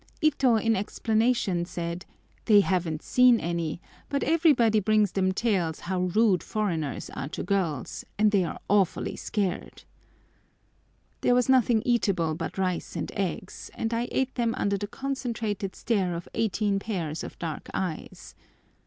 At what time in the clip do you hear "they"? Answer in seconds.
2.45-2.61, 8.31-8.43